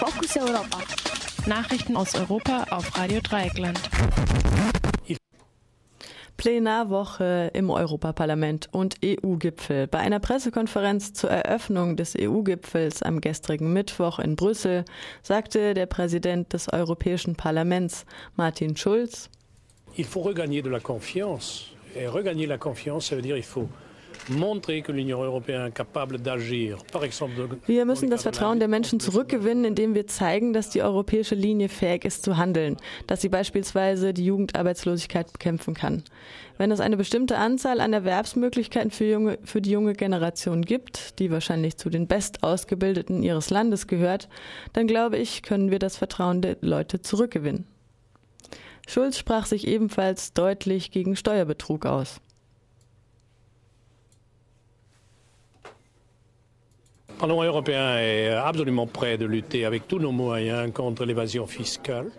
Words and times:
Fokus 0.00 0.34
Europa. 0.34 0.78
Nachrichten 1.46 1.94
aus 1.94 2.14
Europa 2.14 2.64
auf 2.70 2.96
Radio 2.96 3.20
Dreieckland. 3.20 3.78
Plenarwoche 6.38 7.50
im 7.52 7.68
Europaparlament 7.68 8.70
und 8.72 8.96
EU-Gipfel. 9.04 9.88
Bei 9.88 9.98
einer 9.98 10.18
Pressekonferenz 10.18 11.12
zur 11.12 11.28
Eröffnung 11.28 11.96
des 11.96 12.14
EU-Gipfels 12.18 13.02
am 13.02 13.20
gestrigen 13.20 13.74
Mittwoch 13.74 14.18
in 14.20 14.36
Brüssel 14.36 14.86
sagte 15.22 15.74
der 15.74 15.84
Präsident 15.84 16.54
des 16.54 16.72
Europäischen 16.72 17.36
Parlaments, 17.36 18.06
Martin 18.36 18.78
Schulz, 18.78 19.28
Il 19.96 20.06
faut 20.06 20.22
regagner 20.24 20.62
de 20.62 20.70
la 20.70 20.80
confiance. 20.80 21.72
Et 21.94 22.06
regagner 22.06 22.46
la 22.46 22.56
confiance, 22.56 23.10
ça 23.10 23.16
veut 23.16 23.22
dire 23.22 23.36
il 23.36 23.42
faut 23.42 23.68
wir 27.66 27.84
müssen 27.84 28.10
das 28.10 28.22
Vertrauen 28.22 28.58
der 28.58 28.68
Menschen 28.68 29.00
zurückgewinnen, 29.00 29.64
indem 29.64 29.94
wir 29.94 30.06
zeigen, 30.06 30.52
dass 30.52 30.70
die 30.70 30.82
europäische 30.82 31.34
Linie 31.34 31.68
fähig 31.68 32.04
ist 32.04 32.22
zu 32.22 32.36
handeln, 32.36 32.76
dass 33.06 33.20
sie 33.20 33.28
beispielsweise 33.28 34.12
die 34.12 34.24
Jugendarbeitslosigkeit 34.24 35.32
bekämpfen 35.32 35.74
kann. 35.74 36.04
Wenn 36.58 36.70
es 36.70 36.80
eine 36.80 36.96
bestimmte 36.96 37.38
Anzahl 37.38 37.80
an 37.80 37.92
Erwerbsmöglichkeiten 37.92 38.90
für, 38.90 39.06
junge, 39.06 39.38
für 39.44 39.62
die 39.62 39.70
junge 39.70 39.94
Generation 39.94 40.62
gibt, 40.62 41.18
die 41.18 41.30
wahrscheinlich 41.30 41.76
zu 41.76 41.88
den 41.88 42.06
bestausgebildeten 42.06 43.22
ihres 43.22 43.50
Landes 43.50 43.86
gehört, 43.86 44.28
dann 44.72 44.86
glaube 44.86 45.16
ich, 45.16 45.42
können 45.42 45.70
wir 45.70 45.78
das 45.78 45.96
Vertrauen 45.96 46.42
der 46.42 46.58
Leute 46.60 47.00
zurückgewinnen. 47.00 47.66
Schulz 48.86 49.18
sprach 49.18 49.46
sich 49.46 49.66
ebenfalls 49.66 50.32
deutlich 50.32 50.90
gegen 50.90 51.16
Steuerbetrug 51.16 51.86
aus. 51.86 52.20
Parlement 57.20 57.44
européen 57.44 57.98
est 57.98 58.30
absolument 58.30 58.86
prêt 58.86 59.18
de 59.18 59.26
lutter 59.26 59.66
avec 59.66 59.86
tous 59.86 59.98
nos 59.98 60.10
moyens 60.10 60.72
contre 60.72 61.04
l'évasion 61.04 61.46
fiscale. 61.46 62.10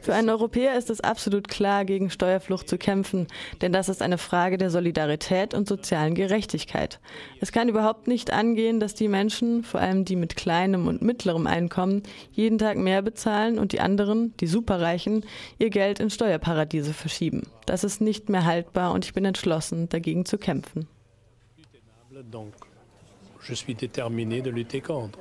Für 0.00 0.14
einen 0.14 0.30
Europäer 0.30 0.78
ist 0.78 0.90
es 0.90 1.00
absolut 1.00 1.48
klar, 1.48 1.84
gegen 1.84 2.08
Steuerflucht 2.08 2.68
zu 2.68 2.78
kämpfen, 2.78 3.26
denn 3.62 3.72
das 3.72 3.88
ist 3.88 4.00
eine 4.00 4.16
Frage 4.16 4.56
der 4.56 4.70
Solidarität 4.70 5.54
und 5.54 5.66
sozialen 5.66 6.14
Gerechtigkeit. 6.14 7.00
Es 7.40 7.50
kann 7.50 7.68
überhaupt 7.68 8.06
nicht 8.06 8.32
angehen, 8.32 8.78
dass 8.78 8.94
die 8.94 9.08
Menschen, 9.08 9.64
vor 9.64 9.80
allem 9.80 10.04
die 10.04 10.14
mit 10.14 10.36
kleinem 10.36 10.86
und 10.86 11.02
mittlerem 11.02 11.48
Einkommen, 11.48 12.04
jeden 12.30 12.58
Tag 12.58 12.78
mehr 12.78 13.02
bezahlen 13.02 13.58
und 13.58 13.72
die 13.72 13.80
anderen, 13.80 14.34
die 14.38 14.46
Superreichen, 14.46 15.26
ihr 15.58 15.70
Geld 15.70 15.98
in 15.98 16.10
Steuerparadiese 16.10 16.94
verschieben. 16.94 17.42
Das 17.66 17.82
ist 17.82 18.00
nicht 18.00 18.28
mehr 18.28 18.44
haltbar 18.44 18.92
und 18.92 19.04
ich 19.04 19.14
bin 19.14 19.24
entschlossen, 19.24 19.88
dagegen 19.88 20.24
zu 20.24 20.38
kämpfen. 20.38 20.86
Je 23.44 23.54
suis 23.54 23.74
déterminé 23.74 24.40
de 24.40 24.50
lutter 24.50 24.80
contre. 24.80 25.18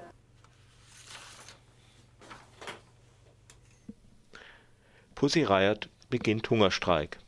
Pussy 5.15 5.43
Riot 5.43 5.87
beginnt 6.09 6.49
Hungerstreik. 6.49 7.19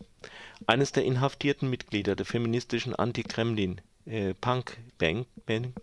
Eines 0.67 0.93
der 0.93 1.03
inhaftierten 1.03 1.69
Mitglieder 1.69 2.15
der 2.15 2.25
feministischen 2.25 2.95
Anti-Kremlin 2.95 3.81
äh, 4.05 4.33
Punk 4.35 4.77
Bank, 4.97 5.27
Bank, 5.45 5.73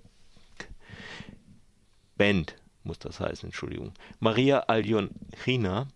Band, 2.16 2.56
muss 2.84 2.98
das 2.98 3.20
heißen, 3.20 3.48
Entschuldigung, 3.48 3.92
Maria 4.18 4.60
Aljonchina 4.60 5.88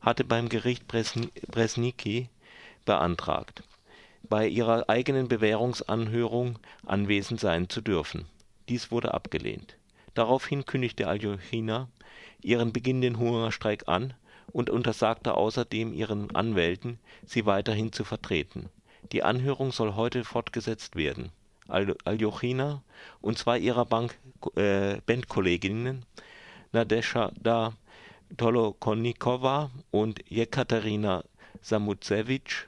hatte 0.00 0.24
beim 0.24 0.48
Gericht 0.48 0.86
Bresniki 0.86 2.28
beantragt, 2.84 3.62
bei 4.28 4.46
ihrer 4.46 4.88
eigenen 4.88 5.28
Bewährungsanhörung 5.28 6.58
anwesend 6.86 7.40
sein 7.40 7.68
zu 7.68 7.80
dürfen. 7.80 8.26
Dies 8.68 8.90
wurde 8.90 9.14
abgelehnt. 9.14 9.76
Daraufhin 10.14 10.64
kündigte 10.64 11.08
Aljochina 11.08 11.88
ihren 12.40 12.72
beginnenden 12.72 13.18
Hungerstreik 13.18 13.88
an 13.88 14.14
und 14.52 14.70
untersagte 14.70 15.34
außerdem 15.34 15.92
ihren 15.92 16.34
Anwälten, 16.34 16.98
sie 17.26 17.46
weiterhin 17.46 17.92
zu 17.92 18.04
vertreten. 18.04 18.68
Die 19.12 19.22
Anhörung 19.22 19.72
soll 19.72 19.94
heute 19.94 20.24
fortgesetzt 20.24 20.96
werden. 20.96 21.30
Aljochina 21.68 22.82
und 23.20 23.38
zwei 23.38 23.58
ihrer 23.58 23.86
Bank, 23.86 24.18
äh, 24.56 25.00
Bandkolleginnen, 25.06 26.04
Nadezhda 26.72 27.72
Tolokonnikova 28.36 29.70
und 29.90 30.20
Jekaterina 30.28 31.24
Samutsevich, 31.62 32.66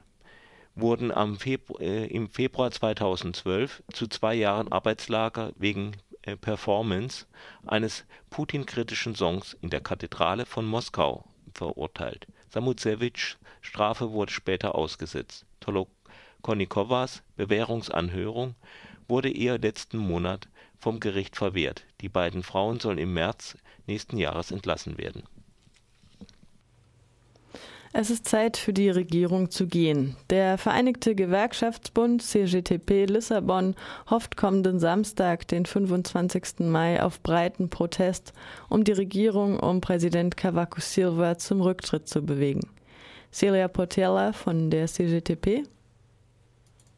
wurden 0.76 1.10
Febru 1.38 1.78
äh, 1.78 2.06
im 2.06 2.28
Februar 2.28 2.70
2012 2.70 3.82
zu 3.92 4.06
zwei 4.06 4.34
Jahren 4.34 4.70
Arbeitslager 4.70 5.52
wegen 5.56 5.96
äh, 6.22 6.36
Performance 6.36 7.26
eines 7.66 8.04
Putin-kritischen 8.30 9.14
Songs 9.14 9.56
in 9.62 9.70
der 9.70 9.80
Kathedrale 9.80 10.44
von 10.44 10.66
Moskau 10.66 11.24
verurteilt. 11.54 12.26
Samutsevitschs 12.50 13.38
Strafe 13.62 14.12
wurde 14.12 14.30
später 14.30 14.74
ausgesetzt. 14.74 15.46
Tolokonnikowas 15.60 17.22
Bewährungsanhörung 17.36 18.54
wurde 19.08 19.30
ihr 19.30 19.58
letzten 19.58 19.96
Monat 19.96 20.48
vom 20.78 21.00
Gericht 21.00 21.36
verwehrt. 21.36 21.84
Die 22.02 22.10
beiden 22.10 22.42
Frauen 22.42 22.80
sollen 22.80 22.98
im 22.98 23.14
März 23.14 23.56
nächsten 23.86 24.18
Jahres 24.18 24.50
entlassen 24.50 24.98
werden 24.98 25.24
es 27.98 28.10
ist 28.10 28.28
Zeit 28.28 28.58
für 28.58 28.74
die 28.74 28.90
Regierung 28.90 29.50
zu 29.50 29.66
gehen. 29.66 30.16
Der 30.28 30.58
Vereinigte 30.58 31.14
Gewerkschaftsbund 31.14 32.20
CGTP 32.20 33.06
Lissabon 33.06 33.74
hofft 34.10 34.36
kommenden 34.36 34.78
Samstag, 34.78 35.48
den 35.48 35.64
25. 35.64 36.58
Mai, 36.58 37.02
auf 37.02 37.22
breiten 37.22 37.70
Protest, 37.70 38.34
um 38.68 38.84
die 38.84 38.92
Regierung 38.92 39.58
um 39.58 39.80
Präsident 39.80 40.36
Cavaco 40.36 40.78
Silva 40.78 41.38
zum 41.38 41.62
Rücktritt 41.62 42.06
zu 42.06 42.20
bewegen. 42.20 42.68
Celia 43.32 43.66
Portela 43.66 44.34
von 44.34 44.68
der 44.68 44.88
CGTP. 44.88 45.62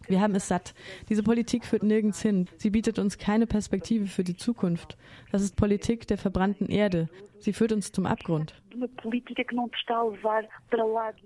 Wir 0.08 0.20
haben 0.20 0.34
es 0.34 0.48
satt. 0.48 0.74
Diese 1.08 1.22
Politik 1.22 1.64
führt 1.64 1.84
nirgends 1.84 2.22
hin. 2.22 2.48
Sie 2.56 2.70
bietet 2.70 2.98
uns 2.98 3.18
keine 3.18 3.46
Perspektive 3.46 4.06
für 4.06 4.24
die 4.24 4.36
Zukunft. 4.36 4.96
Das 5.30 5.42
ist 5.42 5.54
Politik 5.54 6.08
der 6.08 6.18
verbrannten 6.18 6.68
Erde. 6.68 7.08
Sie 7.38 7.52
führt 7.52 7.70
uns 7.70 7.92
zum 7.92 8.04
Abgrund. 8.04 8.54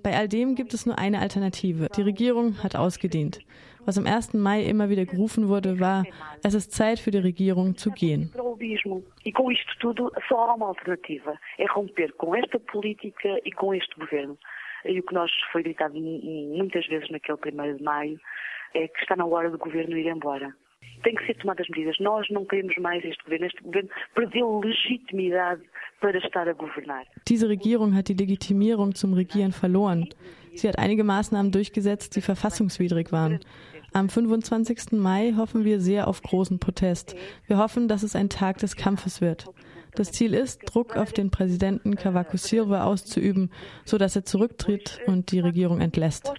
Bei 0.03 0.17
all 0.17 0.29
dem 0.29 0.55
gibt 0.55 0.75
es 0.75 0.87
nur 0.87 0.99
eine 0.99 1.19
Alternative. 1.21 1.89
Die 1.97 2.03
Regierung 2.03 2.63
hat 2.63 2.77
ausgedient. 2.77 3.41
Was 3.85 3.99
am 3.99 4.07
1. 4.07 4.35
Mai 4.35 4.63
immer 4.63 4.89
wieder 4.91 5.05
gerufen 5.05 5.49
wurde, 5.49 5.81
war, 5.81 6.05
es 6.45 6.55
ist 6.55 6.73
Zeit 6.73 7.01
für 7.01 7.11
die 7.11 7.19
Regierung 7.19 7.77
zu 7.77 7.91
gehen. 7.91 8.33
E 8.33 8.39
e. 8.45 9.33
E 14.85 14.99
o 14.99 15.03
que 15.05 15.15
nós 15.15 15.31
foi 15.53 15.63
gritado 15.63 15.95
muitas 15.95 16.87
vezes 16.89 17.09
naquele 17.11 17.39
1 17.39 17.77
de 17.77 17.83
maio 17.85 18.19
é 18.75 18.89
que 18.89 19.01
está 19.01 19.15
na 19.15 19.25
hora 19.27 19.51
do 19.51 19.59
governo 19.59 19.97
ir 19.97 20.09
embora. 20.09 20.53
Tem 21.03 21.15
que 21.15 21.27
ser 21.27 21.35
tomadas 21.35 21.69
medidas. 21.69 21.99
Nós 21.99 22.29
não 22.31 22.45
queremos 22.45 22.77
mais 22.79 23.05
este 23.05 23.23
governo. 23.25 23.47
Este 23.47 23.63
governo 23.63 23.89
perdeu 24.15 24.61
legitimidade 24.61 25.63
para 26.01 26.19
estar 26.19 26.49
a 26.49 26.53
governar. 26.53 27.05
Diese 27.29 27.49
Regierung 27.49 27.95
hat 27.95 28.09
die 28.09 28.15
Legitimierung 28.15 28.95
zum 28.95 29.15
Regieren 29.15 29.53
verloren. 29.53 30.09
Sie 30.55 30.69
hat 30.69 30.79
einige 30.79 31.03
Maßnahmen 31.03 31.51
durchgesetzt, 31.51 32.15
die 32.15 32.21
verfassungswidrig 32.21 33.11
waren. 33.11 33.41
Am 33.95 34.09
25. 34.09 34.93
Mai 34.93 35.35
hoffen 35.37 35.65
wir 35.65 35.81
sehr 35.81 36.09
auf 36.09 36.23
großen 36.23 36.59
Protest. 36.59 37.17
Wir 37.47 37.59
hoffen, 37.59 37.89
dass 37.89 38.03
es 38.03 38.17
ein 38.17 38.29
Tag 38.29 38.59
des 38.59 38.77
Kampfes 38.77 39.21
wird. 39.21 39.47
Das 39.95 40.11
Ziel 40.11 40.33
ist, 40.33 40.63
Druck 40.65 40.97
auf 40.97 41.13
den 41.13 41.31
Präsidenten 41.31 41.97
Cavaco 41.97 42.39
Silva 42.39 42.85
auszuüben, 42.85 43.51
sodass 43.85 44.17
er 44.17 44.25
zurücktritt 44.25 45.01
und 45.07 45.33
die 45.33 45.41
Regierung 45.41 45.81
entlässt. 45.83 46.33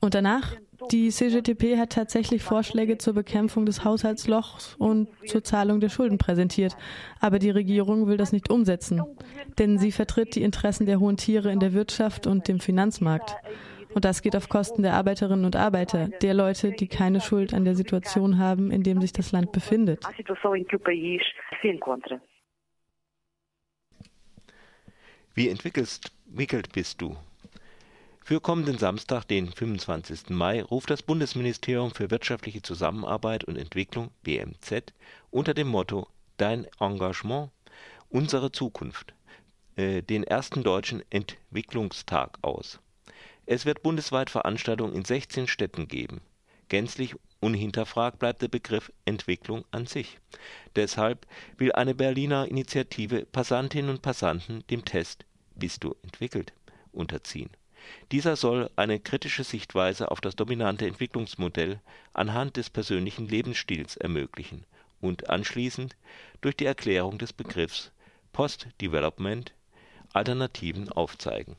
Und 0.00 0.14
danach? 0.14 0.56
Die 0.90 1.10
CGTP 1.10 1.76
hat 1.76 1.92
tatsächlich 1.92 2.42
Vorschläge 2.42 2.96
zur 2.96 3.12
Bekämpfung 3.12 3.66
des 3.66 3.84
Haushaltslochs 3.84 4.76
und 4.76 5.08
zur 5.26 5.44
Zahlung 5.44 5.78
der 5.78 5.90
Schulden 5.90 6.16
präsentiert. 6.16 6.74
Aber 7.20 7.38
die 7.38 7.50
Regierung 7.50 8.06
will 8.06 8.16
das 8.16 8.32
nicht 8.32 8.50
umsetzen, 8.50 9.02
denn 9.58 9.78
sie 9.78 9.92
vertritt 9.92 10.34
die 10.34 10.42
Interessen 10.42 10.86
der 10.86 10.98
hohen 10.98 11.18
Tiere 11.18 11.52
in 11.52 11.60
der 11.60 11.74
Wirtschaft 11.74 12.26
und 12.26 12.48
dem 12.48 12.60
Finanzmarkt. 12.60 13.36
Und 13.92 14.04
das 14.04 14.22
geht 14.22 14.36
auf 14.36 14.48
Kosten 14.48 14.82
der 14.82 14.94
Arbeiterinnen 14.94 15.44
und 15.44 15.54
Arbeiter, 15.54 16.08
der 16.08 16.32
Leute, 16.32 16.72
die 16.72 16.88
keine 16.88 17.20
Schuld 17.20 17.52
an 17.52 17.64
der 17.64 17.74
Situation 17.74 18.38
haben, 18.38 18.70
in 18.70 18.82
dem 18.82 19.00
sich 19.00 19.12
das 19.12 19.32
Land 19.32 19.52
befindet. 19.52 20.04
Wie 25.34 25.48
entwickelt 25.48 26.72
bist 26.72 27.02
du? 27.02 27.16
Für 28.30 28.40
kommenden 28.40 28.78
Samstag, 28.78 29.24
den 29.24 29.50
25. 29.50 30.30
Mai, 30.30 30.62
ruft 30.62 30.88
das 30.88 31.02
Bundesministerium 31.02 31.90
für 31.90 32.12
wirtschaftliche 32.12 32.62
Zusammenarbeit 32.62 33.42
und 33.42 33.56
Entwicklung 33.56 34.12
BMZ 34.22 34.92
unter 35.32 35.52
dem 35.52 35.66
Motto 35.66 36.06
Dein 36.36 36.68
Engagement, 36.78 37.50
unsere 38.08 38.52
Zukunft 38.52 39.14
äh, 39.74 40.02
den 40.02 40.22
ersten 40.22 40.62
deutschen 40.62 41.02
Entwicklungstag 41.10 42.38
aus. 42.40 42.78
Es 43.46 43.66
wird 43.66 43.82
bundesweit 43.82 44.30
Veranstaltungen 44.30 44.94
in 44.94 45.04
16 45.04 45.48
Städten 45.48 45.88
geben. 45.88 46.20
Gänzlich 46.68 47.16
Unhinterfragt 47.40 48.20
bleibt 48.20 48.42
der 48.42 48.48
Begriff 48.48 48.92
Entwicklung 49.06 49.64
an 49.72 49.86
sich. 49.86 50.20
Deshalb 50.76 51.26
will 51.58 51.72
eine 51.72 51.96
Berliner 51.96 52.46
Initiative 52.46 53.26
Passantinnen 53.26 53.90
und 53.90 54.02
Passanten 54.02 54.62
dem 54.70 54.84
Test 54.84 55.24
Bist 55.56 55.82
du 55.82 55.96
entwickelt 56.04 56.52
unterziehen. 56.92 57.50
Dieser 58.12 58.36
soll 58.36 58.70
eine 58.76 59.00
kritische 59.00 59.44
Sichtweise 59.44 60.10
auf 60.10 60.20
das 60.20 60.36
dominante 60.36 60.86
Entwicklungsmodell 60.86 61.80
anhand 62.12 62.56
des 62.56 62.70
persönlichen 62.70 63.28
Lebensstils 63.28 63.96
ermöglichen 63.96 64.64
und 65.00 65.30
anschließend 65.30 65.96
durch 66.40 66.56
die 66.56 66.66
Erklärung 66.66 67.18
des 67.18 67.32
Begriffs 67.32 67.92
Post-Development 68.32 69.52
Alternativen 70.12 70.88
aufzeigen. 70.88 71.56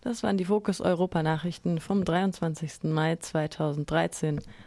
Das 0.00 0.22
waren 0.22 0.36
die 0.36 0.44
Fokus 0.44 0.80
Europa 0.80 1.22
Nachrichten 1.22 1.80
vom 1.80 2.04
23. 2.04 2.84
Mai 2.84 3.16
2013. 3.16 4.40